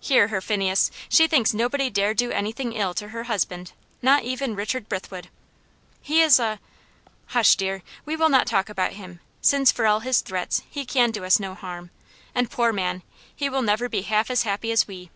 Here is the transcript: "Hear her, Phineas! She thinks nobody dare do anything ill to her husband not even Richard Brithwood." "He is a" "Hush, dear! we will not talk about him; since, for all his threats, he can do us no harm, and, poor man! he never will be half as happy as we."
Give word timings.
"Hear 0.00 0.28
her, 0.28 0.42
Phineas! 0.42 0.90
She 1.08 1.26
thinks 1.26 1.54
nobody 1.54 1.88
dare 1.88 2.12
do 2.12 2.30
anything 2.30 2.74
ill 2.74 2.92
to 2.92 3.08
her 3.08 3.24
husband 3.24 3.72
not 4.02 4.22
even 4.22 4.54
Richard 4.54 4.86
Brithwood." 4.86 5.30
"He 6.02 6.20
is 6.20 6.38
a" 6.38 6.60
"Hush, 7.28 7.56
dear! 7.56 7.82
we 8.04 8.14
will 8.14 8.28
not 8.28 8.46
talk 8.46 8.68
about 8.68 8.92
him; 8.92 9.20
since, 9.40 9.72
for 9.72 9.86
all 9.86 10.00
his 10.00 10.20
threats, 10.20 10.60
he 10.68 10.84
can 10.84 11.10
do 11.10 11.24
us 11.24 11.40
no 11.40 11.54
harm, 11.54 11.90
and, 12.34 12.50
poor 12.50 12.70
man! 12.70 13.02
he 13.34 13.48
never 13.48 13.84
will 13.86 13.88
be 13.90 14.02
half 14.02 14.30
as 14.30 14.42
happy 14.42 14.70
as 14.72 14.86
we." 14.86 15.10